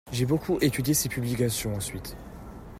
J’ai 0.11 0.25
beaucoup 0.25 0.57
étudié 0.61 0.95
ses 0.95 1.09
publications 1.09 1.75
ensuite. 1.75 2.17